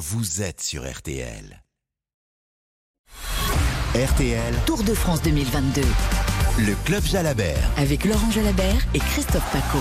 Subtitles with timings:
[0.00, 1.62] vous êtes sur RTL.
[3.94, 5.82] RTL, Tour de France 2022
[6.58, 7.70] le club Jalabert.
[7.76, 9.78] avec Laurent Jalabert et Christophe Paco.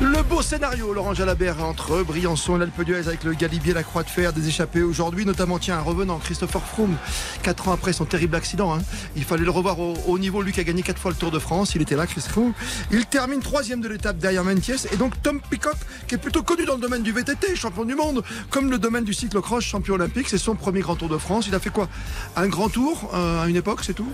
[0.00, 4.02] Le beau scénario, Laurent Jalabert, entre Briançon et l'Alpe d'Huez avec le Galibier, la Croix
[4.02, 6.96] de Fer, des échappés aujourd'hui, notamment, tiens, un revenant, Christopher Froome,
[7.42, 8.74] 4 ans après son terrible accident.
[8.74, 8.80] hein.
[9.16, 11.30] Il fallait le revoir au haut niveau, lui qui a gagné 4 fois le Tour
[11.30, 11.74] de France.
[11.76, 12.52] Il était là, Christophe Froome.
[12.90, 14.88] Il termine troisième de l'étape derrière Mentiès.
[14.92, 15.76] Et donc Tom Peacock,
[16.08, 19.04] qui est plutôt connu dans le domaine du VTT, champion du monde, comme le domaine
[19.04, 20.28] du cyclocross, champion olympique.
[20.28, 21.46] C'est son premier grand Tour de France.
[21.46, 21.88] Il a fait quoi?
[22.36, 24.10] Un grand tour euh, à une époque, c'est tout?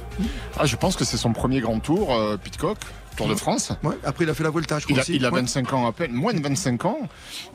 [0.58, 2.78] Ah, je pense que c'est son premier grand tour, euh, Pitcock,
[3.18, 3.72] Tour de France.
[3.82, 3.94] Ouais.
[4.04, 5.14] Après, il a fait la Vuelta, je crois Il a, aussi.
[5.16, 5.40] il a Ouais.
[5.40, 6.98] 25 ans à peine, moins de 25 ans,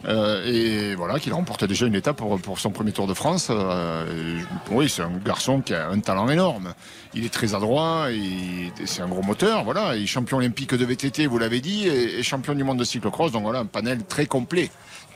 [0.05, 3.47] euh, et voilà, qu'il remporte déjà une étape pour, pour son premier Tour de France.
[3.49, 4.39] Euh,
[4.71, 6.73] oui, c'est un garçon qui a un talent énorme.
[7.15, 8.07] Il est très adroit,
[8.85, 9.95] c'est un gros moteur, voilà.
[9.95, 12.83] Il est champion olympique de VTT, vous l'avez dit, et, et champion du monde de
[12.83, 13.31] cyclocross.
[13.31, 14.69] Donc voilà, un panel très complet.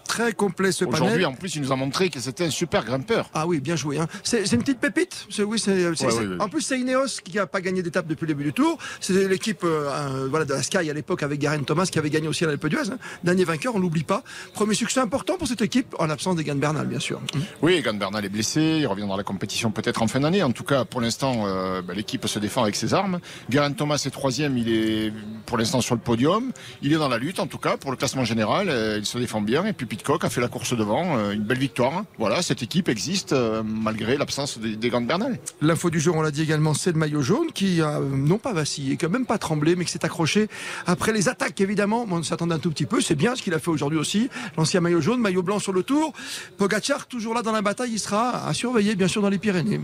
[0.07, 1.01] Très complet ce panel.
[1.03, 3.29] Aujourd'hui, en plus, il nous a montré que c'était un super grimpeur.
[3.33, 3.99] Ah oui, bien joué.
[3.99, 4.07] hein.
[4.23, 5.27] C'est une petite pépite.
[5.39, 6.27] Oui, c'est, Ouais.
[6.39, 8.77] En plus, c'est Ineos qui n'a pas gagné d'étape depuis le début du tour.
[8.99, 12.27] C'est l'équipe euh, voilà, de la Sky à l'époque avec Garen Thomas qui avait gagné
[12.27, 12.89] aussi à l'Alpe d'Huez.
[12.91, 12.97] hein.
[13.23, 14.23] Dernier vainqueur, on l'oublie pas.
[14.53, 17.21] Premier succès important pour cette équipe, en l'absence d'Egan Bernal, bien sûr.
[17.61, 20.41] Oui, Egan Bernal est blessé, il reviendra à la compétition peut-être en fin d'année.
[20.43, 23.19] En tout cas, pour l'instant, euh, bah, l'équipe se défend avec ses armes.
[23.49, 25.13] Geraint Thomas est troisième, il est
[25.45, 26.51] pour l'instant sur le podium.
[26.81, 28.69] Il est dans la lutte, en tout cas, pour le classement général.
[28.69, 29.65] euh, il se défend bien.
[29.65, 32.03] Et puis Pitcock a fait la course devant, euh, une belle victoire.
[32.19, 35.39] Voilà, cette équipe existe euh, malgré l'absence des- d'Egan Bernal.
[35.59, 38.37] L'info du jour, on l'a dit également, c'est le maillot jaune qui a euh, non
[38.37, 40.49] pas vacillé, qui a même pas tremblé, mais qui s'est accroché
[40.85, 42.05] après les attaques, évidemment.
[42.11, 43.01] On s'attendait un tout petit peu.
[43.01, 44.29] C'est bien ce qu'il a fait aujourd'hui aussi.
[44.55, 46.13] L'ancien maillot jaune, maillot blanc sur le tour.
[46.57, 49.81] Pogacar, toujours là dans la bataille, il sera à surveiller, bien sûr, dans les Pyrénées.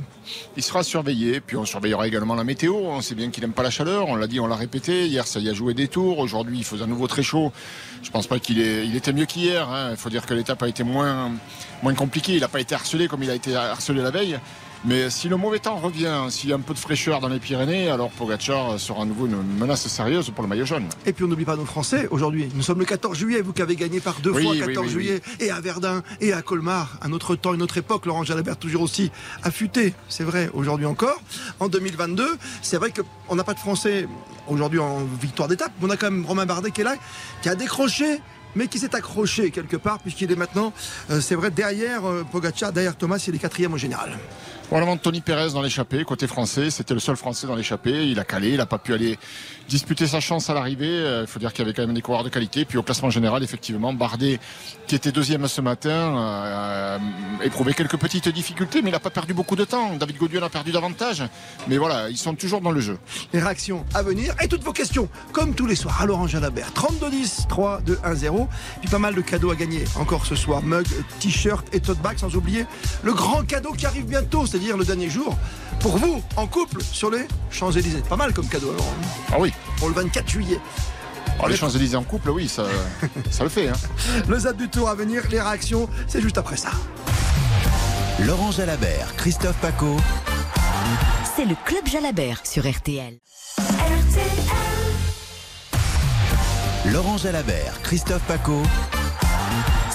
[0.56, 2.76] Il sera surveillé, puis on surveillera également la météo.
[2.76, 5.08] On sait bien qu'il n'aime pas la chaleur, on l'a dit, on l'a répété.
[5.08, 6.20] Hier, ça y a joué des tours.
[6.20, 7.52] Aujourd'hui, il faisait à nouveau très chaud.
[8.04, 9.70] Je pense pas qu'il est, il était mieux qu'hier.
[9.70, 9.96] hein.
[10.04, 11.32] Il faut dire que l'étape a été moins,
[11.82, 12.34] moins compliquée.
[12.34, 14.38] Il n'a pas été harcelé comme il a été harcelé la veille.
[14.84, 17.40] Mais si le mauvais temps revient, s'il y a un peu de fraîcheur dans les
[17.40, 20.90] Pyrénées, alors Pogacar sera à nouveau une menace sérieuse pour le maillot jaune.
[21.06, 22.50] Et puis on n'oublie pas nos Français aujourd'hui.
[22.54, 24.76] Nous sommes le 14 juillet, vous qui avez gagné par deux Oui, fois oui, 14
[24.78, 24.90] oui, oui.
[24.92, 28.06] juillet, et à Verdun, et à Colmar, un autre temps, une autre époque.
[28.06, 29.10] Laurent Jalabert toujours aussi
[29.42, 31.22] affûté, c'est vrai, aujourd'hui encore.
[31.62, 32.28] En 2022,
[32.62, 34.06] c'est vrai qu'on n'a pas de Français
[34.50, 36.96] aujourd'hui en victoire d'étape, mais on a quand même Romain Bardet qui est là,
[37.42, 38.20] qui a décroché
[38.56, 40.74] mais qui s'est accroché quelque part, puisqu'il est maintenant,
[41.10, 44.18] euh, c'est vrai, derrière euh, Pogacar, derrière Thomas, il est quatrième au général.
[44.70, 48.08] Voilà, Tony Pérez dans l'échappée, côté français, c'était le seul français dans l'échappée.
[48.08, 49.20] Il a calé, il n'a pas pu aller
[49.70, 50.88] disputer sa chance à l'arrivée.
[50.90, 52.66] Euh, Il faut dire qu'il y avait quand même des coureurs de qualité.
[52.66, 54.40] Puis au classement général, effectivement, Bardet,
[54.88, 56.98] qui était deuxième ce matin, euh,
[57.42, 59.96] a éprouvé quelques petites difficultés, mais il n'a pas perdu beaucoup de temps.
[59.96, 61.24] David Gaudieu en a perdu davantage.
[61.68, 62.98] Mais voilà, ils sont toujours dans le jeu.
[63.32, 66.72] les réactions à venir et toutes vos questions, comme tous les soirs, à Laurent Jalabert.
[66.74, 68.48] 32-10, 3, 2, 1, 0.
[68.82, 70.62] Puis pas mal de cadeaux à gagner encore ce soir.
[70.64, 70.88] Mug,
[71.20, 72.66] t-shirt et tote bag, sans oublier
[73.04, 75.36] le grand cadeau qui arrive bientôt, c'est-à-dire le dernier jour,
[75.80, 78.04] pour vous, en couple, sur les Champs-Élysées.
[78.08, 78.94] Pas mal comme cadeau, Laurent.
[79.32, 80.60] Ah oui, Pour le 24 juillet.
[81.38, 82.66] Alors, les Champs-Élysées en couple, oui, ça,
[83.32, 83.70] ça le fait.
[83.70, 83.74] hein.
[84.28, 86.70] Le zap du tour à venir, les réactions, c'est juste après ça.
[88.20, 89.98] Laurent Jalabert, Christophe Paco.
[91.36, 93.18] C'est le Club Jalabert sur RTL.
[96.92, 98.62] Laurent Jalabert, Christophe Paco.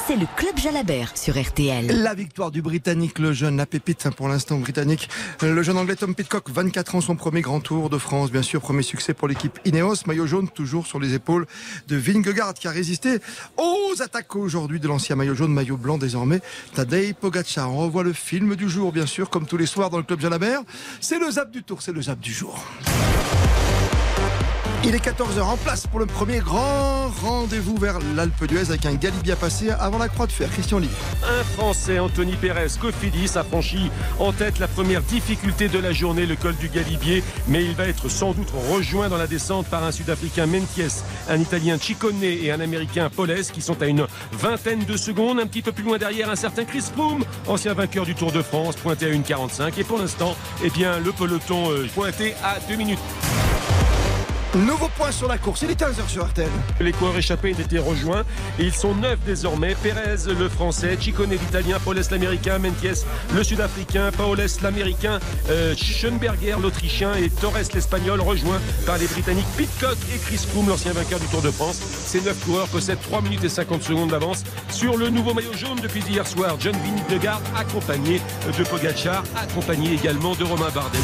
[0.08, 2.02] C'est le Club Jalabert sur RTL.
[2.02, 5.10] La victoire du Britannique, le jeune, la pépite hein, pour l'instant britannique.
[5.42, 8.40] Euh, Le jeune anglais Tom Pitcock, 24 ans, son premier grand tour de France, bien
[8.40, 9.96] sûr, premier succès pour l'équipe Ineos.
[10.06, 11.46] Maillot jaune, toujours sur les épaules
[11.88, 13.18] de Vingegaard, qui a résisté
[13.58, 16.40] aux attaques aujourd'hui de l'ancien maillot jaune, maillot blanc désormais.
[16.74, 17.70] Tadej Pogacar.
[17.70, 20.22] On revoit le film du jour, bien sûr, comme tous les soirs dans le club
[20.22, 20.62] Jalabert.
[21.02, 22.64] C'est le zap du tour, c'est le zap du jour.
[24.84, 28.94] Il est 14h en place pour le premier grand rendez-vous vers l'Alpe d'Huez avec un
[28.94, 30.48] Galibier à passer avant la Croix de Fer.
[30.50, 30.88] Christian Lee.
[31.24, 33.90] Un Français, Anthony Pérez, Cofidis, a franchi
[34.20, 37.88] en tête la première difficulté de la journée, le col du Galibier, mais il va
[37.88, 42.52] être sans doute rejoint dans la descente par un Sud-Africain Menties, un Italien Ciccone et
[42.52, 45.40] un Américain Poles qui sont à une vingtaine de secondes.
[45.40, 48.42] Un petit peu plus loin derrière, un certain Chris Froome, ancien vainqueur du Tour de
[48.42, 49.76] France, pointé à une 45.
[49.76, 53.00] Et pour l'instant, eh bien, le peloton euh, pointé à 2 minutes.
[54.54, 56.48] Nouveau point sur la course, il est 15h sur RTL.
[56.80, 58.24] Les coureurs échappés ont été rejoints
[58.58, 59.76] ils sont neuf désormais.
[59.82, 63.04] Pérez le français, Ciccone l'italien, Paules l'américain, Menties
[63.34, 69.96] le sud-africain, Paules l'américain, euh, Schoenberger l'autrichien et Torres l'espagnol rejoints par les britanniques Pitcock
[70.14, 71.76] et Chris Froome, l'ancien vainqueur du Tour de France.
[71.76, 75.78] Ces neuf coureurs possèdent 3 minutes et 50 secondes d'avance sur le nouveau maillot jaune
[75.82, 76.56] depuis hier soir.
[76.58, 76.74] John
[77.08, 80.98] Vingegaard accompagné de Pogacar, accompagné également de Romain Bardet.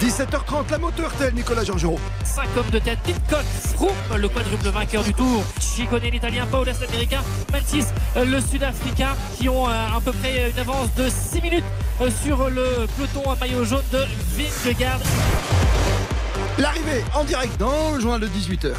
[0.00, 1.98] 17h30, la moto RTL, Nicolas Georgerot.
[2.24, 3.44] 5 hommes de tête, Pitcock,
[3.74, 7.86] Froome, le quadruple vainqueur du tour, Chicone l'Italien, Paulus l'Américain, Mathis
[8.16, 11.64] le Sud-Africain, qui ont euh, à peu près une avance de 6 minutes
[12.00, 14.04] euh, sur le peloton à maillot jaune de
[14.36, 15.00] Vingegaard.
[16.58, 18.72] L'arrivée en direct dans le journal de 18h.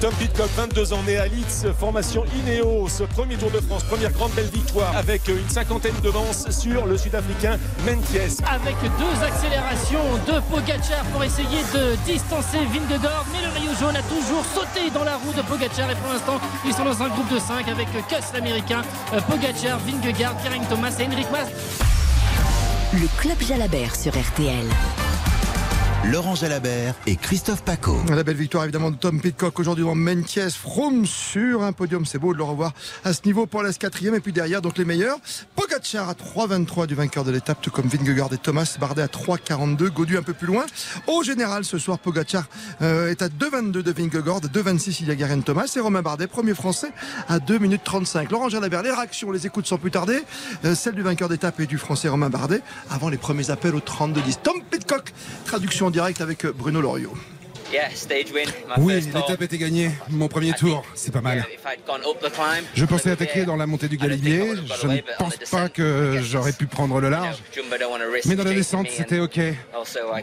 [0.00, 4.30] Tom Pitcock, 22 ans, né à Leeds, formation Ineos, premier Tour de France, première grande
[4.32, 8.38] belle victoire avec une cinquantaine de vence sur le Sud-Africain Menties.
[8.48, 14.02] Avec deux accélérations de Pogacar pour essayer de distancer Vingegaard, mais le maillot jaune a
[14.02, 17.32] toujours sauté dans la roue de Pogacar et pour l'instant ils sont dans un groupe
[17.32, 18.82] de 5 avec Kuss l'américain,
[19.12, 21.48] euh, Pogacar, Vingegaard, Kering Thomas et Henrik Mas.
[22.92, 24.66] Le Club Jalabert sur RTL.
[26.10, 27.96] Laurent Jalabert et Christophe Paco.
[28.10, 32.18] La belle victoire évidemment de Tom Pitcock aujourd'hui dans Menties, Froome sur un podium, c'est
[32.18, 32.72] beau de le revoir
[33.04, 35.16] à ce niveau pour la quatrième et puis derrière donc les meilleurs.
[35.56, 39.88] Pogacar à 3,23 du vainqueur de l'étape, tout comme Vingegaard et Thomas Bardet à 3,42,
[39.88, 40.66] Godu un peu plus loin.
[41.06, 42.44] Au général ce soir Pogacar
[42.82, 46.26] euh, est à 2,22 de Vingegaard, 2,26 il y a Garen Thomas et Romain Bardet,
[46.26, 46.90] premier français
[47.28, 48.30] à 2 minutes 35.
[48.30, 50.22] Laurent Jalabert, les réactions, les écoutes sans plus tarder,
[50.64, 52.60] euh, celle du vainqueur d'étape et du français Romain Bardet
[52.90, 54.38] avant les premiers appels au 32-10.
[54.42, 55.12] Tom Pitcock,
[55.46, 57.14] traduction direct avec Bruno Loriot.
[58.78, 59.90] Oui, l'étape était gagnée.
[60.10, 61.46] Mon premier tour, c'est pas mal.
[62.74, 64.54] Je pensais attaquer dans la montée du Galibier.
[64.82, 67.36] Je ne pense pas que j'aurais pu prendre le large.
[68.26, 69.38] Mais dans la descente, c'était OK.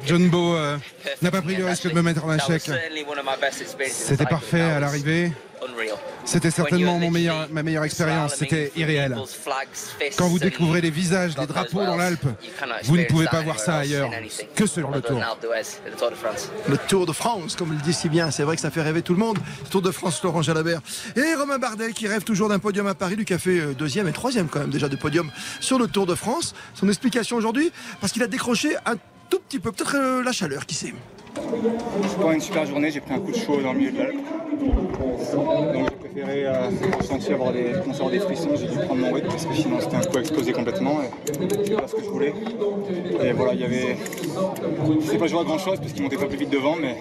[0.05, 0.77] John Bow euh,
[1.21, 2.69] n'a pas pris le risque de me mettre en échec.
[3.89, 5.31] C'était parfait à l'arrivée.
[6.25, 8.35] C'était certainement mon meilleur, ma meilleure expérience.
[8.35, 9.15] C'était irréel.
[10.17, 12.25] Quand vous découvrez les visages, les drapeaux dans l'Alpe,
[12.83, 14.11] vous ne pouvez pas voir ça ailleurs
[14.55, 15.21] que sur le Tour.
[16.67, 19.01] Le Tour de France, comme il dit si bien, c'est vrai que ça fait rêver
[19.01, 19.37] tout le monde.
[19.69, 20.81] Tour de France, Laurent Jalabert.
[21.15, 23.73] Et Romain Bardet qui rêve toujours d'un podium à Paris, lui qui a fait euh,
[23.73, 26.53] deuxième et troisième quand même déjà de podium sur le Tour de France.
[26.73, 28.95] Son explication aujourd'hui, parce qu'il a décroché un
[29.29, 30.93] tout petit peu, peut-être euh, la chaleur, qui sait.
[31.35, 33.97] C'est pas une super journée, j'ai pris un coup de chaud dans le milieu de
[33.97, 34.17] l'Alpe.
[35.01, 36.69] Donc j'ai préféré euh,
[37.01, 40.01] sentir avoir des, des frissons, j'ai dû prendre mon rythme parce que sinon c'était un
[40.01, 41.33] coup explosé complètement et
[41.65, 42.33] c'est pas ce que je voulais.
[43.23, 43.97] Et voilà, il y avait.
[45.03, 46.97] C'est pas joué à grand chose parce qu'il montait pas plus vite devant, mais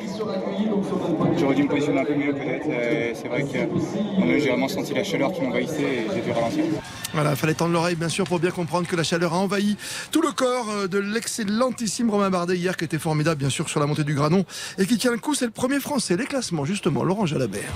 [1.38, 2.67] j'aurais dû me positionner un peu mieux peut-être.
[3.14, 6.64] C'est vrai que j'ai vraiment senti la chaleur qui m'envahissait et j'ai dû ralentir.
[7.12, 9.77] Voilà, il fallait tendre l'oreille bien sûr pour bien comprendre que la chaleur a envahi
[10.12, 13.81] tout le corps euh, de l'excellentissime Romain Bardet hier qui était formidable bien sûr sur
[13.81, 14.45] la montée du Granon
[14.79, 16.17] et qui tient le coup, c'est le premier français.
[16.17, 17.73] Les classements justement, Laurent Jalabert.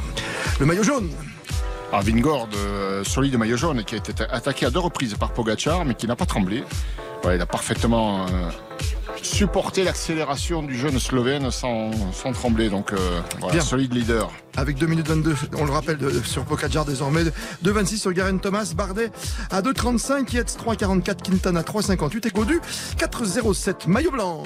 [0.60, 1.10] Le maillot jaune.
[1.92, 5.84] Ah, Vingord, euh, solide maillot jaune, qui a été attaqué à deux reprises par Pogacar,
[5.84, 6.64] mais qui n'a pas tremblé.
[7.32, 8.50] Il a parfaitement euh,
[9.26, 12.68] supporté l'accélération du jeune Slovène sans, sans trembler.
[12.70, 13.62] Donc, euh, voilà, Bien.
[13.64, 14.30] solide leader.
[14.56, 17.24] Avec 2 minutes 22, on le rappelle, de- sur Pogacar désormais.
[17.62, 19.10] 2,26 sur Garen Thomas, Bardet
[19.50, 22.60] à 2,35, Yates 3,44, Quintana 3,58 et Godu
[22.98, 23.86] 4,07.
[23.88, 24.42] Maillot blanc.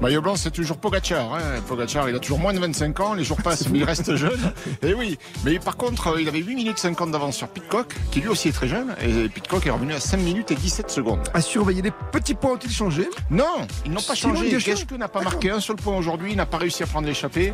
[0.00, 1.34] Maillot blanc, c'est toujours Pogacar.
[1.34, 1.40] Hein.
[1.68, 3.12] Pogacar, il a toujours moins de 25 ans.
[3.14, 4.52] Les jours passent, mais il reste jeune.
[4.82, 5.18] Et oui.
[5.44, 8.48] Mais par contre, euh, il avait 8 minutes 50 d'avance sur Pitcock, qui lui aussi
[8.48, 8.94] est très jeune.
[9.02, 11.20] Et Pitcock est revenu à 5 minutes et 17 secondes.
[11.34, 13.10] À surveiller, les petits points ont-ils changé?
[13.30, 13.44] Non,
[13.84, 14.48] ils n'ont pas changé.
[14.50, 16.30] Que n'a pas marqué un seul point aujourd'hui?
[16.30, 17.52] Il n'a pas réussi à prendre l'échappée.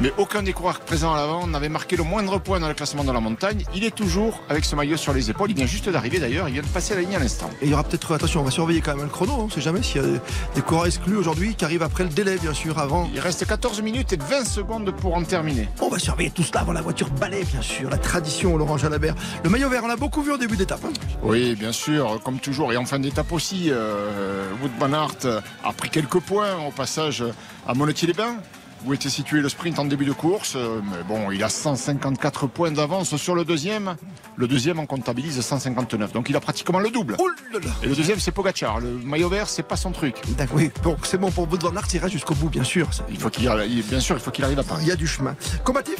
[0.00, 3.02] Mais aucun des coureurs présents à l'avant n'avait marqué le moindre point dans le classement
[3.02, 3.64] de la montagne.
[3.74, 5.50] Il est toujours avec ce maillot sur les épaules.
[5.50, 6.48] Il vient juste d'arriver d'ailleurs.
[6.48, 7.50] Il vient de passer la ligne à l'instant.
[7.60, 9.50] Et il y aura peut-être, attention, on va surveiller quand même le chrono, hein, on
[9.50, 10.08] sait jamais s'il y a
[10.54, 13.08] des- coureurs exclus aujourd'hui qui arrivent après le délai, bien sûr, avant.
[13.14, 15.68] Il reste 14 minutes et 20 secondes pour en terminer.
[15.80, 19.14] On va surveiller tout cela avant la voiture balai, bien sûr, la tradition, Laurent Jalabert.
[19.42, 20.84] Le maillot vert, on l'a beaucoup vu au début d'étape.
[20.84, 20.92] hein.
[21.22, 22.72] Oui, bien sûr, comme toujours.
[22.74, 27.24] Et en fin d'étape aussi, euh, Wood Van Aert a pris quelques points au passage
[27.66, 28.36] à Monetti-les-Bains,
[28.84, 30.54] où était situé le sprint en début de course.
[30.56, 33.96] Euh, Mais bon, il a 154 points d'avance sur le deuxième.
[34.36, 36.12] Le deuxième en comptabilise 159.
[36.12, 37.16] Donc il a pratiquement le double.
[37.52, 38.80] Là là Et le deuxième, c'est Pogacar.
[38.80, 40.16] Le maillot vert, c'est pas son truc.
[40.36, 42.88] D'accord, Oui, bon, c'est bon pour Aert, il reste jusqu'au bout, bien sûr.
[43.10, 44.82] Il faut qu'il, il- bien sûr, il faut qu'il arrive à Paris.
[44.84, 45.34] Il y a du chemin.
[45.64, 45.96] Combatif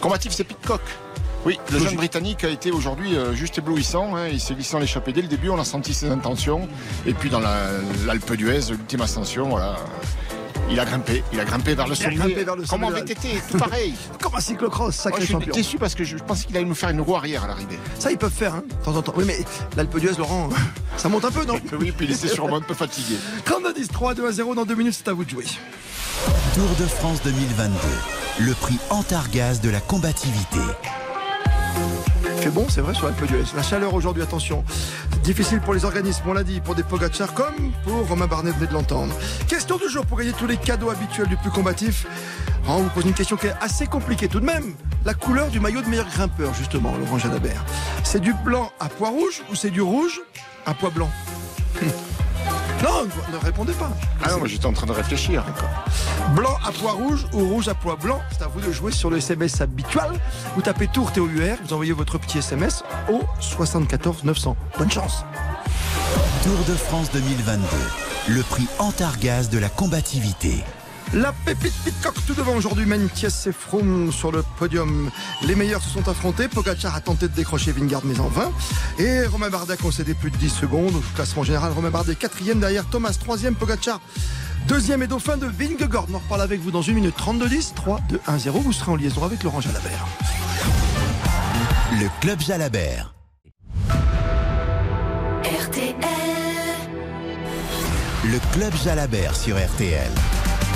[0.00, 0.80] Combatif, c'est Pitcock.
[1.46, 4.16] Oui, le jeune Britannique a été aujourd'hui euh, juste éblouissant.
[4.16, 4.26] hein.
[4.28, 5.48] Il s'est glissé dans l'échappée dès le début.
[5.50, 6.68] On a senti ses intentions.
[7.06, 7.70] Et puis dans la-
[8.06, 9.76] l'Alpe d'Huez, l'ultime ascension, voilà.
[10.70, 12.14] Il a grimpé, il a grimpé vers le sommet.
[12.14, 13.94] grimpé vers le Comme en sommet de VTT, tout pareil.
[14.22, 15.54] Comme un cyclocross, Moi, sacré je suis champion.
[15.54, 17.78] déçu parce que je pensais qu'il allait nous faire une roue arrière à l'arrivée.
[17.98, 19.14] Ça, ils peuvent faire, hein, de temps en temps.
[19.16, 19.38] Oui, mais
[19.76, 20.50] l'Alpe d'Huez, Laurent,
[20.96, 23.16] ça monte un peu, non Oui, puis il était sûrement un peu fatigué.
[23.46, 25.44] 32 10 3 2 à 0 dans deux minutes, c'est à vous de jouer.
[26.54, 27.74] Tour de France 2022.
[28.40, 30.58] Le prix Antargaz de la combativité.
[32.48, 33.44] Fait bon, c'est vrai, sur l'Alpe d'Huez.
[33.56, 34.64] La chaleur aujourd'hui, attention.
[35.22, 38.68] Difficile pour les organismes, on l'a dit, pour des Pogacar comme pour Romain Barnet, venez
[38.68, 39.14] de l'entendre.
[39.46, 42.06] Question du jour pour gagner tous les cadeaux habituels du plus combatif.
[42.66, 44.72] Oh, on vous pose une question qui est assez compliquée tout de même.
[45.04, 47.62] La couleur du maillot de meilleur grimpeur, justement, Laurent Jalabert.
[48.02, 50.18] C'est du blanc à pois rouge ou c'est du rouge
[50.64, 51.10] à pois blanc?
[52.82, 53.90] Non, ne répondez pas.
[54.22, 55.44] Ah non, moi j'étais en train de réfléchir.
[56.34, 59.10] Blanc à poids rouge ou rouge à poids blanc, c'est à vous de jouer sur
[59.10, 60.10] le SMS habituel.
[60.54, 61.28] Vous tapez Tour TOUR,
[61.64, 64.56] vous envoyez votre petit SMS au 74 900.
[64.78, 65.24] Bonne chance.
[66.44, 67.64] Tour de France 2022,
[68.28, 70.64] le prix Antargaz de la combativité.
[71.14, 75.10] La pépite Pitcock tout devant aujourd'hui, Mentiès et Froome sur le podium.
[75.42, 76.48] Les meilleurs se sont affrontés.
[76.48, 78.52] Pogacar a tenté de décrocher Vingard mais en vain.
[78.98, 80.94] Et Romain Bardet a concédé plus de 10 secondes.
[80.94, 84.00] Au classement général, Romain Bardet quatrième derrière Thomas, troisième Pogacar.
[84.66, 86.06] Deuxième et dauphin de Vingegaard.
[86.10, 88.60] On en reparle avec vous dans une minute 32-10, 3, 2, 1, 0.
[88.60, 90.06] Vous serez en liaison avec Laurent Jalabert.
[91.92, 93.14] Le Club Jalabert.
[95.42, 95.94] RTL.
[98.24, 100.12] Le Club Jalabert sur RTL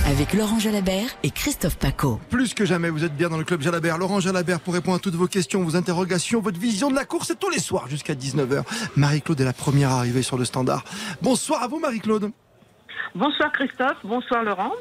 [0.06, 2.18] avec Laurent Jalabert et Christophe Paco.
[2.30, 3.98] Plus que jamais, vous êtes bien dans le club Jalabert.
[3.98, 7.30] Laurent Jalabert pour répondre à toutes vos questions, vos interrogations, votre vision de la course
[7.30, 8.64] et tous les soirs jusqu'à 19h.
[8.96, 10.84] Marie-Claude est la première arrivée sur le standard.
[11.22, 12.30] Bonsoir à vous Marie-Claude.
[13.14, 14.72] Bonsoir Christophe, bonsoir Laurent.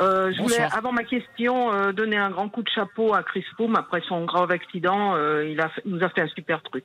[0.00, 3.44] Euh, je voulais, avant ma question, euh, donner un grand coup de chapeau à Chris
[3.54, 5.16] Froome après son grave accident.
[5.16, 6.84] Euh, il, a, nous a fait un super truc.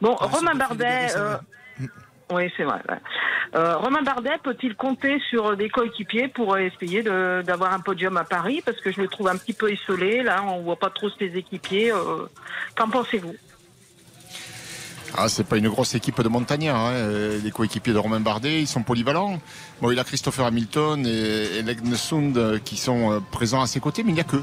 [0.00, 1.08] Bon, ah, Romain Bardet.
[2.30, 2.80] Oui, c'est vrai.
[3.54, 8.62] Euh, Romain Bardet peut-il compter sur des coéquipiers pour essayer d'avoir un podium à Paris?
[8.64, 10.22] Parce que je le trouve un petit peu isolé.
[10.22, 11.92] Là, on voit pas trop ses équipiers.
[11.92, 12.26] Euh,
[12.74, 13.34] qu'en pensez-vous?
[15.16, 16.76] Ah, c'est pas une grosse équipe de montagnards.
[16.76, 16.92] Hein.
[16.94, 19.38] Euh, les coéquipiers de Romain Bardet, ils sont polyvalents.
[19.80, 24.10] Bon, il a Christopher Hamilton et, et Sund qui sont présents à ses côtés, mais
[24.10, 24.42] il n'y a que.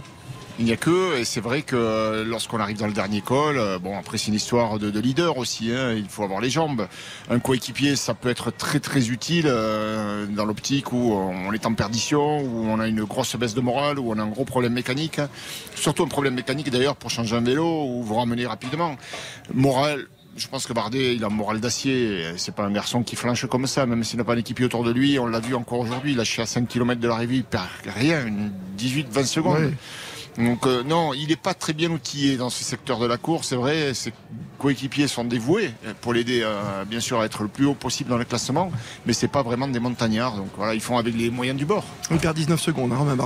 [0.60, 3.80] Il n'y a que, et c'est vrai que lorsqu'on arrive dans le dernier col, euh,
[3.80, 6.88] bon après c'est une histoire de, leader aussi, hein, il faut avoir les jambes.
[7.32, 11.74] Un coéquipier, ça peut être très très utile euh, dans l'optique où on est en
[11.74, 14.74] perdition, où on a une grosse baisse de morale, où on a un gros problème
[14.74, 15.20] mécanique.
[15.74, 18.96] Surtout un problème mécanique d'ailleurs pour changer un vélo ou vous ramener rapidement.
[19.56, 20.06] Morale,
[20.38, 22.26] je pense que Bardet, il a un moral d'acier.
[22.38, 24.92] C'est pas un garçon qui flanche comme ça, même s'il n'a pas d'équipier autour de
[24.92, 25.18] lui.
[25.18, 26.14] On l'a vu encore aujourd'hui.
[26.14, 28.26] Lâché à 5 km de l'arrivée, il perd rien,
[28.78, 29.74] 18-20 secondes.
[30.38, 33.50] Donc euh, non, il n'est pas très bien outillé dans ce secteur de la course,
[33.50, 33.94] c'est vrai.
[33.94, 34.14] Ses
[34.58, 38.18] coéquipiers sont dévoués pour l'aider, euh, bien sûr, à être le plus haut possible dans
[38.18, 38.72] le classement,
[39.06, 40.38] mais c'est pas vraiment des montagnards.
[40.38, 41.84] Donc voilà, ils font avec les moyens du bord.
[42.12, 43.18] Il perd 19 secondes, hein, Romain.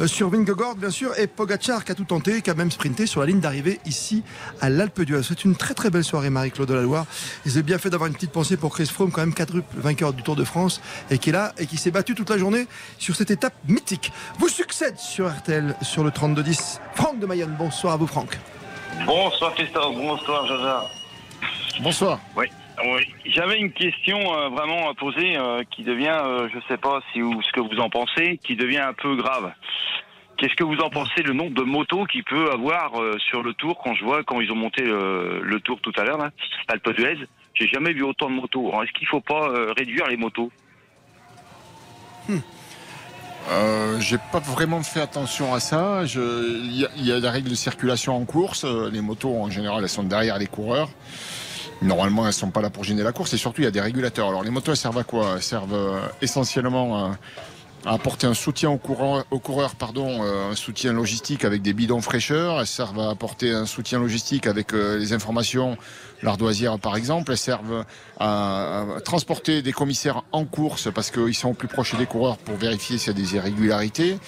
[0.00, 3.06] Euh, sur Vingegaard, bien sûr, et Pogacar qui a tout tenté, qui a même sprinté
[3.06, 4.22] sur la ligne d'arrivée ici
[4.60, 5.22] à l'Alpe d'Huez.
[5.22, 7.06] C'est une très très belle soirée, Marie-Claude de la Loire.
[7.46, 10.12] Ils ont bien fait d'avoir une petite pensée pour Chris Froome, quand même quadruple vainqueur
[10.12, 10.80] du Tour de France,
[11.10, 12.66] et qui est là et qui s'est battu toute la journée
[12.98, 14.12] sur cette étape mythique.
[14.38, 16.10] Vous succède sur RTL sur le
[16.42, 16.80] 32-10.
[16.94, 17.54] Franck de Mayenne.
[17.58, 18.38] Bonsoir à vous, Franck.
[19.06, 19.94] Bonsoir, Christophe.
[19.96, 20.84] Bonsoir, Jaja.
[21.80, 22.18] Bonsoir.
[22.36, 22.46] Oui.
[23.26, 27.00] J'avais une question euh, vraiment à poser euh, qui devient, euh, je ne sais pas
[27.12, 29.52] si ou ce que vous en pensez, qui devient un peu grave.
[30.38, 33.78] Qu'est-ce que vous en pensez le nombre de motos qu'il peut avoir sur le tour
[33.84, 36.30] quand je vois quand ils ont monté le tour tout à l'heure là,
[36.68, 37.18] Alpe d'Huez?
[37.52, 38.72] J'ai jamais vu autant de motos.
[38.82, 40.50] Est-ce qu'il ne faut pas réduire les motos?
[42.26, 42.38] Hmm.
[43.50, 46.02] Euh, j'ai pas vraiment fait attention à ça.
[46.04, 48.64] Il y, a des règles de circulation en course.
[48.64, 50.88] Euh, les motos, en général, elles sont derrière les coureurs.
[51.82, 53.34] Normalement, elles sont pas là pour gêner la course.
[53.34, 54.28] Et surtout, il y a des régulateurs.
[54.28, 55.34] Alors, les motos, elles servent à quoi?
[55.36, 57.12] Elles servent euh, essentiellement
[57.84, 62.60] à apporter un soutien aux, coureurs, pardon, un soutien logistique avec des bidons fraîcheurs.
[62.60, 65.76] Elles servent à apporter un soutien logistique avec les informations
[66.22, 67.84] l'ardoisière par exemple, elles servent
[68.18, 72.98] à, transporter des commissaires en course parce qu'ils sont plus proches des coureurs pour vérifier
[72.98, 74.18] s'il y a des irrégularités.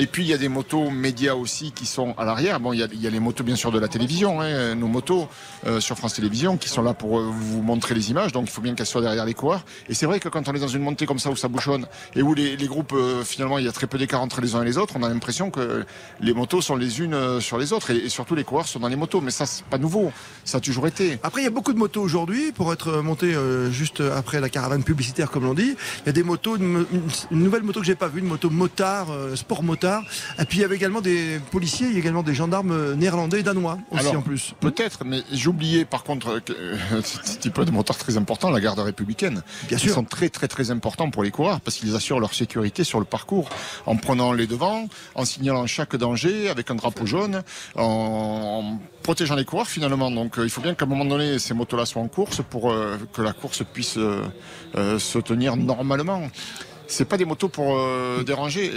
[0.00, 2.58] Et puis il y a des motos médias aussi qui sont à l'arrière.
[2.58, 5.28] Bon, il y, a, les motos bien sûr de la télévision, hein, nos motos
[5.66, 8.32] euh, sur France Télévisions qui sont là pour euh, vous montrer les images.
[8.32, 9.62] Donc il faut bien qu'elles soient derrière les coureurs.
[9.90, 11.86] Et c'est vrai que quand on est dans une montée comme ça où ça bouchonne
[12.16, 14.62] et où les, groupes euh, finalement il y a très peu d'écart entre les uns
[14.62, 15.84] et les autres, on a l'impression que
[16.20, 18.96] les motos sont les unes sur les autres et, surtout les coureurs sont dans les
[18.96, 19.20] motos.
[19.20, 20.12] Mais ça c'est pas nouveau,
[20.46, 21.18] ça a toujours été.
[21.22, 23.34] Après il y a beaucoup de motos aujourd'hui pour être monté
[23.70, 25.76] juste après la caravane publicitaire comme l'on dit.
[26.04, 26.86] Il y a des motos, une,
[27.30, 29.89] nouvelle moto que j'ai pas vue, une moto motard, sport motard
[30.38, 33.40] et puis il y avait également des policiers, il y a également des gendarmes néerlandais
[33.40, 34.54] et danois aussi en plus.
[34.60, 36.52] Peut-être, mais j'oubliais par contre que
[37.02, 39.42] ce type de moteur très important, la garde républicaine.
[39.68, 39.90] Bien sûr.
[39.90, 42.98] Ils sont très très très importants pour les coureurs parce qu'ils assurent leur sécurité sur
[42.98, 43.48] le parcours
[43.86, 47.42] en prenant les devants, en signalant chaque danger avec un drapeau jaune,
[47.76, 50.10] en, protégeant les coureurs finalement.
[50.10, 52.70] Donc euh, il faut bien qu'à un moment donné ces motos-là soient en course pour
[52.70, 56.22] euh, que la course puisse euh, se tenir normalement
[56.90, 58.70] c'est pas des motos pour euh, déranger.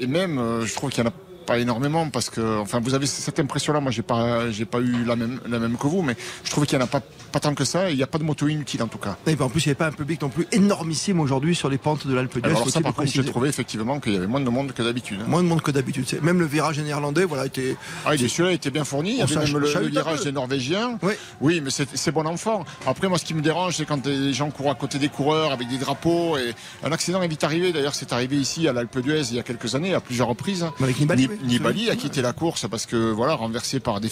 [0.00, 2.94] Et, même, euh, je trouve qu'il y en a pas énormément parce que, enfin, vous
[2.94, 3.80] avez cette impression-là.
[3.80, 6.66] Moi, j'ai pas, j'ai pas eu la même, la même que vous, mais je trouve
[6.66, 7.90] qu'il n'y en a pas, pas tant que ça.
[7.90, 9.16] Il n'y a pas de moto inutile en tout cas.
[9.26, 11.78] Et en plus, il n'y avait pas un public non plus énormissime aujourd'hui sur les
[11.78, 12.50] pentes de l'Alpe d'Huez.
[12.50, 15.20] Alors ça, par contre, j'ai trouvé effectivement qu'il y avait moins de monde que d'habitude.
[15.22, 15.28] Hein.
[15.28, 16.06] Moins de monde que d'habitude.
[16.22, 17.76] Même le virage néerlandais, voilà, était.
[18.04, 19.12] Ah, celui-là était bien fourni.
[19.12, 20.98] Il y avait même le, virage des Norvégiens.
[21.02, 22.64] Oui, oui mais c'est bon enfant.
[22.86, 25.52] Après, moi, ce qui me dérange, c'est quand les gens courent à côté des coureurs
[25.52, 26.36] avec des drapeaux.
[26.36, 27.72] Et un accident est vite arrivé.
[27.72, 30.66] D'ailleurs, c'est arrivé ici à l'Alpe d'Huez il y a quelques années, à plusieurs reprises.
[30.82, 34.10] Avec Nibali, Nibali a quitté la course parce que voilà, renversé par des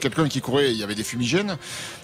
[0.00, 1.56] quelqu'un qui courait, il y avait des fumigènes.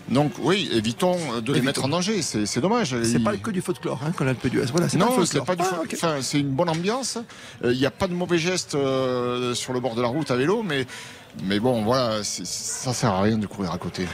[0.08, 2.22] Donc oui, évitons de les mettre en danger.
[2.22, 2.94] C'est dommage.
[3.02, 4.66] C'est pas que du folklore hein, quand l'Alpe d'Huez.
[4.72, 5.62] Voilà, non, c'est pas du
[6.02, 7.18] ah, c'est une bonne ambiance.
[7.64, 10.30] Euh, il n'y a pas de mauvais gestes euh, sur le bord de la route
[10.30, 10.86] à vélo, mais
[11.44, 14.06] mais bon, voilà, ça sert à rien de courir à côté.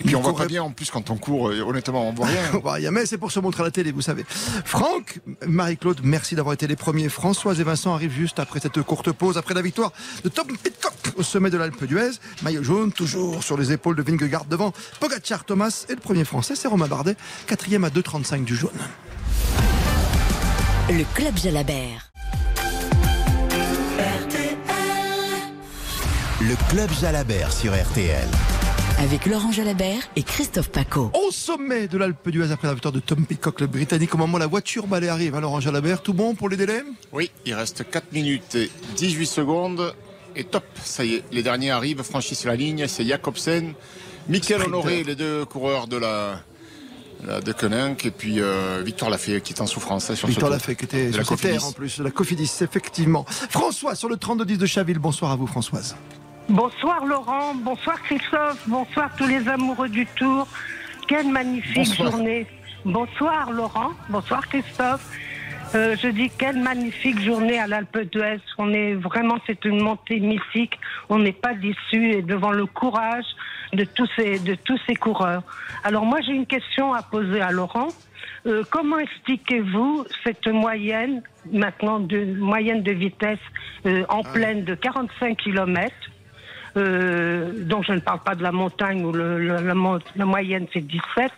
[0.00, 2.26] Et puis on voit pas bien en plus quand on court, euh, honnêtement, on voit
[2.26, 2.42] rien.
[2.54, 4.24] on voit rien, mais c'est pour se montrer à la télé, vous savez.
[4.64, 7.08] Franck, Marie-Claude, merci d'avoir été les premiers.
[7.08, 9.92] Françoise et Vincent arrivent juste après cette courte pause, après la victoire
[10.24, 12.12] de Tom Pitcock au sommet de l'Alpe d'Huez.
[12.42, 15.86] Maillot jaune, toujours sur les épaules de Vingegaard devant Pogacar, Thomas.
[15.88, 18.70] Et le premier français, c'est Romain Bardet, quatrième à 2,35 du jaune.
[20.90, 22.10] Le Club Jalabert.
[26.40, 28.28] Le Club Jalabert sur RTL
[28.98, 31.10] avec Laurent Jalabert et Christophe Paco.
[31.14, 34.36] Au sommet de l'Alpe d'Huez après la victoire de Tom Peacock, le Britannique, au moment
[34.36, 36.82] où la voiture balai arrive, hein, Laurent Jalabert, tout bon pour les délais?
[37.12, 39.94] Oui, il reste 4 minutes et 18 secondes.
[40.36, 43.74] Et top, ça y est, les derniers arrivent, franchissent la ligne, c'est Jacobsen,
[44.28, 46.40] Michael Honoré, les deux coureurs de la,
[47.44, 48.06] de Koenig.
[48.06, 51.12] Et puis euh, Victor Lafay qui est en souffrance hein, sur Victor Lafay qui était
[51.12, 53.24] sur la en plus, la Cofidis effectivement.
[53.28, 55.94] François sur le 32-10 de Chaville, bonsoir à vous Françoise.
[56.48, 60.46] Bonsoir Laurent, bonsoir Christophe, bonsoir tous les amoureux du Tour.
[61.08, 62.46] Quelle magnifique journée.
[62.84, 65.08] Bonsoir Laurent, bonsoir Christophe.
[65.74, 68.40] Euh, je dis quelle magnifique journée à l'Alpe d'Huez.
[68.58, 70.78] On est vraiment, c'est une montée mythique.
[71.08, 73.24] On n'est pas déçu et devant le courage
[73.72, 75.42] de tous ces de tous ces coureurs.
[75.82, 77.88] Alors moi j'ai une question à poser à Laurent.
[78.46, 83.38] Euh, comment expliquez-vous cette moyenne maintenant de moyenne de vitesse
[83.86, 86.13] euh, en ah pleine de 45 km euh,
[86.74, 91.30] donc je ne parle pas de la montagne où le, la, la, moyenne c'est 17.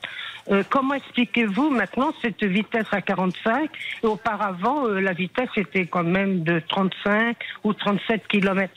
[0.51, 3.69] Euh, comment expliquez-vous maintenant cette vitesse à 45
[4.03, 8.73] et auparavant euh, la vitesse était quand même de 35 ou 37 km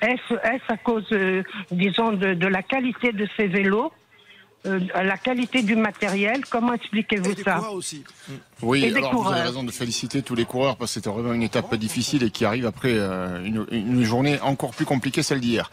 [0.00, 3.92] Est-ce est à cause, euh, disons, de, de, la qualité de ces vélos?
[4.64, 8.04] La qualité du matériel, comment expliquez-vous ça aussi.
[8.62, 11.42] Oui, alors vous avez raison de féliciter tous les coureurs parce que c'était vraiment une
[11.42, 15.70] étape difficile et qui arrive après euh, une, une, journée encore plus compliquée, celle d'hier.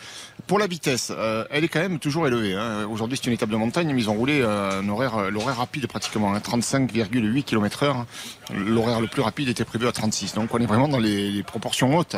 [0.48, 2.56] Pour la vitesse, euh, elle est quand même toujours élevée.
[2.56, 2.88] Hein.
[2.92, 5.88] Aujourd'hui, c'est une étape de montagne, mais ils ont roulé euh, un horaire, l'horaire rapide
[5.88, 8.06] pratiquement, hein, 35,8 km/h.
[8.54, 10.34] L'horaire le plus rapide était prévu à 36.
[10.34, 12.18] Donc on est vraiment dans les, les proportions hautes.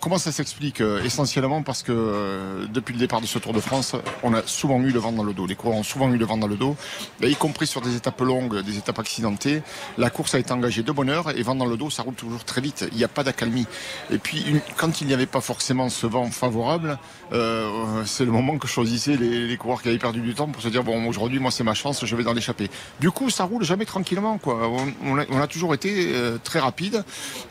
[0.00, 4.32] comment ça s'explique Essentiellement parce que depuis le départ de ce Tour de France, on
[4.32, 5.46] a souvent eu le vent dans le dos.
[5.46, 6.76] Les coureurs ont souvent eu le vent dans le dos,
[7.22, 9.62] y compris sur des étapes longues, des étapes accidentées.
[9.98, 12.14] La course a été engagée de bonne heure et vent dans le dos, ça roule
[12.14, 12.86] toujours très vite.
[12.92, 13.66] Il n'y a pas d'accalmie.
[14.10, 14.44] Et puis,
[14.76, 16.98] quand il n'y avait pas forcément ce vent favorable,
[17.32, 20.68] euh, c'est le moment que choisissaient les, coureurs qui avaient perdu du temps pour se
[20.68, 22.70] dire bon, aujourd'hui, moi, c'est ma chance, je vais dans l'échappée.
[23.00, 24.38] Du coup, ça roule jamais tranquillement.
[24.38, 24.70] Quoi.
[25.04, 27.04] On, a, toujours été euh, très rapide,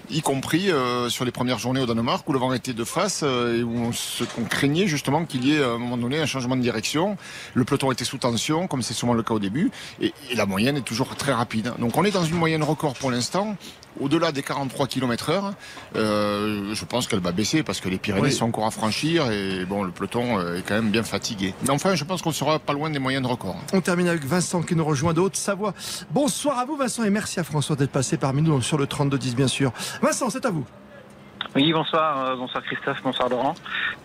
[0.10, 3.24] y compris euh, sur les premières journées au Danemark où le vent était de face
[3.24, 6.62] et où on, craignait justement qu'il y ait à un moment donné un changement de
[6.62, 7.18] direction.
[7.54, 8.29] Le peloton était sous tension,
[8.70, 11.74] comme c'est souvent le cas au début, et, et la moyenne est toujours très rapide.
[11.80, 13.56] Donc on est dans une moyenne record pour l'instant.
[14.00, 15.54] Au-delà des 43 km heure,
[15.96, 19.66] euh, je pense qu'elle va baisser parce que les Pyrénées sont encore à franchir et
[19.66, 21.54] bon, le peloton euh, est quand même bien fatigué.
[21.64, 23.58] Mais enfin, je pense qu'on sera pas loin des moyennes records.
[23.74, 25.74] On termine avec Vincent qui nous rejoint de Haute-Savoie.
[26.12, 29.36] Bonsoir à vous Vincent et merci à François d'être passé parmi nous sur le 32-10
[29.36, 29.74] bien sûr.
[30.02, 30.66] Vincent, c'est à vous.
[31.56, 33.56] Oui, bonsoir, euh, bonsoir Christophe, bonsoir Laurent.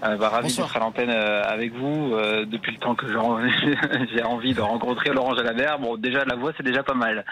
[0.02, 3.06] Euh, bah, ravi d'être à l'antenne euh, avec vous euh, depuis le temps que
[4.14, 5.78] j'ai envie de rencontrer Laurent Jalabert.
[5.78, 7.22] Bon, déjà la voix c'est déjà pas mal.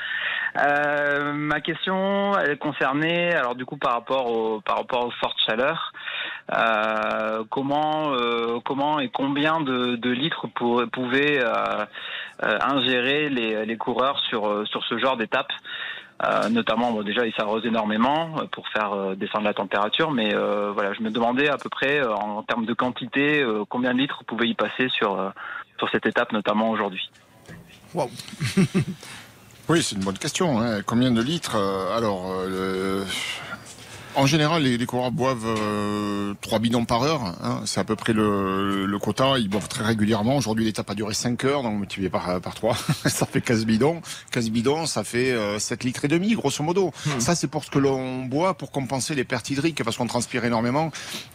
[1.35, 5.41] ma question elle est concernée, alors du coup par rapport au par rapport aux fortes
[5.47, 5.93] chaleurs,
[7.49, 8.13] comment
[8.67, 11.43] comment et combien de, de litres pour, pouvaient
[12.43, 15.51] ingérer les, les coureurs sur sur ce genre d'étape?
[16.25, 20.33] Euh, notamment, bon, déjà, il s'arrose énormément euh, pour faire euh, descendre la température, mais
[20.33, 24.49] voilà, je me demandais à peu près, en termes de quantité, combien de litres pouvait
[24.49, 25.33] y passer sur,
[25.79, 27.11] sur cette étape, notamment aujourd'hui.
[27.95, 28.11] Wow.
[29.69, 30.61] oui, c'est une bonne question.
[30.61, 30.83] Hein.
[30.83, 31.57] Combien de litres
[31.95, 32.33] Alors,
[34.15, 35.57] En général, les, coureurs boivent
[36.41, 37.23] 3 bidons par heure.
[37.43, 37.63] Hein.
[37.65, 39.39] C'est à peu près le, le, quota.
[39.39, 40.37] Ils boivent très régulièrement.
[40.37, 44.03] Aujourd'hui, l'étape a duré 5 heures, donc multiplié par, par 3, ça fait 15 bidons.
[44.33, 46.93] 15 bidons, ça fait 7 litres et demi, grosso modo.
[47.07, 47.21] Hmm.
[47.21, 50.45] Ça, c'est pour ce que l'on boit pour compenser les pertes hydriques, parce qu'on transpire
[50.45, 50.91] énormément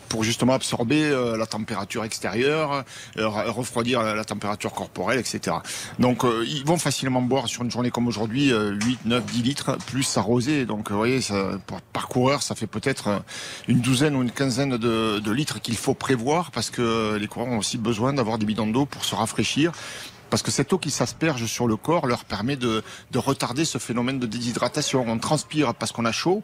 [0.10, 2.86] pour justement absorber la température extérieure,
[3.18, 5.58] refroidir la, température corporelle, etc.
[6.00, 10.04] Donc, ils vont facilement boire sur une journée comme aujourd'hui 8, 9, 10 litres, plus
[10.04, 10.66] s'arroser.
[10.66, 11.60] Donc, vous voyez, ça,
[11.92, 13.24] par coureur, ça fait peut-être
[13.68, 17.50] une douzaine ou une quinzaine de, de litres qu'il faut prévoir parce que les coureurs
[17.50, 19.72] ont aussi besoin d'avoir des bidons d'eau pour se rafraîchir
[20.30, 23.78] parce que cette eau qui s'asperge sur le corps leur permet de, de, retarder ce
[23.78, 25.06] phénomène de déshydratation.
[25.08, 26.42] On transpire parce qu'on a chaud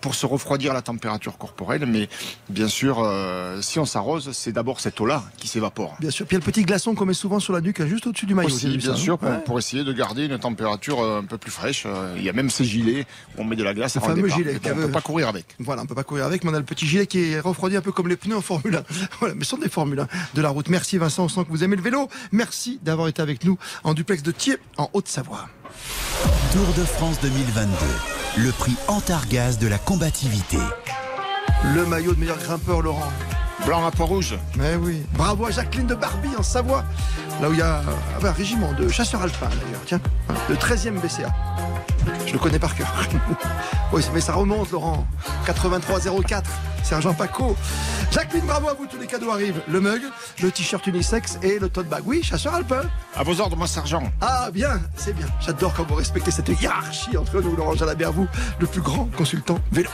[0.00, 2.08] pour se refroidir la température corporelle, mais
[2.48, 5.96] bien sûr, euh, si on s'arrose, c'est d'abord cette eau-là qui s'évapore.
[6.00, 6.26] Bien sûr.
[6.26, 8.06] Puis il y a le petit glaçon qu'on met souvent sur la nuque, hein, juste
[8.06, 8.48] au-dessus du maillot.
[8.48, 11.84] Aussi, bien sûr, pour, essayer de garder une température euh, un peu plus fraîche.
[11.86, 13.06] Euh, il y a même ces gilets
[13.36, 13.94] où on met de la glace.
[13.94, 14.60] Le fameux gilet.
[14.64, 15.46] on ne peut pas courir avec.
[15.58, 17.76] Voilà, on peut pas courir avec, mais on a le petit gilet qui est refroidi
[17.76, 18.84] un peu comme les pneus en Formule 1.
[19.20, 20.68] Voilà, mais ce sont des Formule 1 de la route.
[20.68, 22.08] Merci Vincent, on sent que vous aimez le vélo.
[22.32, 25.48] Merci d'avoir été avec nous en duplex de Thiers, en Haute-Savoie.
[26.52, 27.72] Tour de France 2022,
[28.44, 30.58] le prix Antargaz de la combativité.
[31.74, 33.12] Le maillot de meilleur grimpeur, Laurent.
[33.66, 34.36] Blanc à poids rouge.
[34.56, 35.02] Mais oui.
[35.14, 36.84] Bravo à Jacqueline de Barbie en Savoie.
[37.44, 37.82] Là où il y a
[38.22, 39.82] un régiment de chasseurs alpins d'ailleurs.
[39.84, 40.00] Tiens,
[40.48, 41.30] le 13e BCA.
[42.24, 42.90] Je le connais par cœur.
[43.92, 45.06] oui, mais ça remonte, Laurent.
[45.44, 46.50] 8304.
[46.82, 47.54] C'est un Jean Paco.
[48.10, 48.86] Jacqueline, bravo à vous.
[48.86, 49.60] Tous les cadeaux arrivent.
[49.68, 50.00] Le mug,
[50.42, 52.02] le t-shirt unisex et le tote bag.
[52.06, 52.80] Oui, chasseur alpin.
[53.14, 54.10] À vos ordres, moi, sergent.
[54.22, 54.80] Ah, bien.
[54.96, 55.26] C'est bien.
[55.44, 58.26] J'adore quand vous respectez cette hiérarchie entre nous, Laurent Jalabert, vous,
[58.58, 59.90] le plus grand consultant vélo.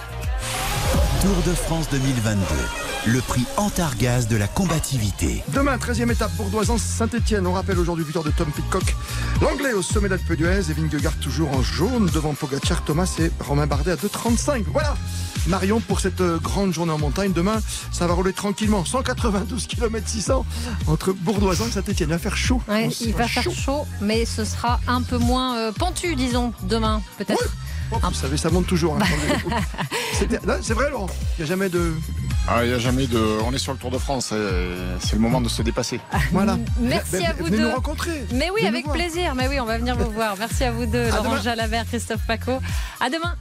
[1.21, 5.43] Tour de France 2022 le prix Antargaz de la combativité.
[5.55, 7.47] Demain, 13e étape bourdoisans Saint-Etienne.
[7.47, 8.95] On rappelle aujourd'hui victoire de Tom Pitcock.
[9.41, 13.67] L'anglais au sommet d'Alpe d'Huez et Vingegaard toujours en jaune devant Pogacar, Thomas et Romain
[13.67, 14.65] Bardet à 2,35.
[14.67, 14.97] Voilà
[15.47, 17.33] Marion pour cette euh, grande journée en montagne.
[17.33, 17.61] Demain,
[17.91, 18.85] ça va rouler tranquillement.
[18.85, 20.45] 192 km 600
[20.87, 22.11] entre Bourdoisan et Saint-Etienne.
[22.11, 22.61] Il va faire chaud.
[23.01, 27.49] il va faire chaud, mais ce sera un peu moins euh, pentu, disons, demain, peut-être.
[27.91, 28.97] Vous savez, ça monte toujours.
[28.97, 29.05] Hein,
[30.63, 31.09] c'est vrai, Laurent.
[31.39, 31.93] Il n'y a jamais de
[32.49, 33.39] ah, il a jamais de.
[33.45, 34.33] On est sur le Tour de France.
[35.01, 36.01] C'est le moment de se dépasser.
[36.33, 36.59] Voilà.
[36.81, 37.65] Merci à vous venez deux.
[37.65, 38.25] nous rencontrer.
[38.33, 39.35] Mais oui, avec plaisir.
[39.35, 40.37] Mais oui, on va venir vous voir.
[40.39, 42.59] Merci à vous deux, Laurent Jalabert, Christophe Paco.
[43.01, 43.35] À demain.